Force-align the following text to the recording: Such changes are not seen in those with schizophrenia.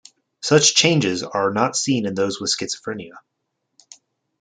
Such 0.41 0.73
changes 0.73 1.21
are 1.21 1.53
not 1.53 1.75
seen 1.75 2.07
in 2.07 2.15
those 2.15 2.41
with 2.41 2.49
schizophrenia. 2.49 3.19